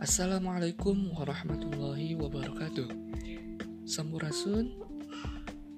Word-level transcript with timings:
Assalamualaikum 0.00 1.12
warahmatullahi 1.12 2.16
wabarakatuh. 2.16 2.88
Sampurasun 3.84 4.72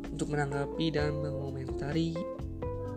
untuk 0.09 0.35
menanggapi 0.35 0.85
dan 0.93 1.15
mengomentari 1.17 2.13